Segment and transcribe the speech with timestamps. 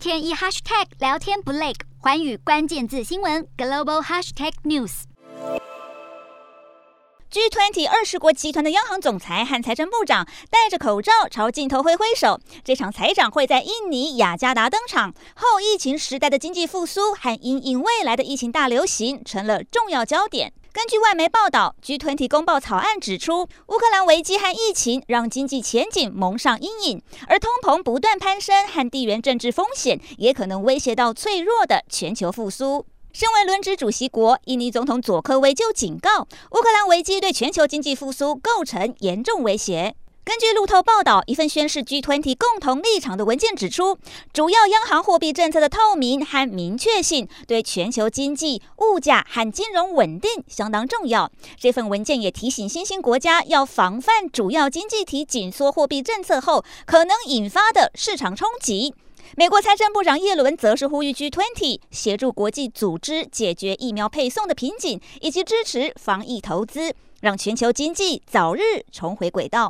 [0.00, 5.02] 天一 hashtag 聊天不累，寰宇关键字新闻 global hashtag news。
[7.30, 12.40] G20 二十国集团的央行总裁和财政部长戴着口罩朝镜头挥挥手。
[12.64, 15.12] 这场财长会在印尼雅加达登场。
[15.36, 20.54] 后疫情时代的经济复苏和因应未来的疫情大流行成了重要焦点。
[20.72, 32.86] 根据外媒报道据《团体公报草案指出，乌克兰危机和疫情让经济前景蒙上阴影，而通膨不断攀升和地缘政治风险也可能威胁到脆弱的全球复苏。
[33.12, 36.20] 身为轮值主席国，印尼总统佐科维就警告，
[36.52, 39.96] 乌克兰危机对全球经济复苏构成严重威胁。
[40.22, 43.98] 根据路透报道，一份宣示 G20 共同立场的文件指出，
[44.32, 51.32] 主要央行货币政策的透明和明确性对全球经济、物价和金融稳定相当重要。
[51.58, 58.94] 这份文件也提醒新兴国家要防范主要经济体紧缩货币政策后可能引发的市场冲击。
[59.36, 69.68] 美国财政部长耶伦则是呼吁 G20 协助国际组织解决疫苗配送的瓶颈，以及支持防疫投资，让全球经济早日重回轨道。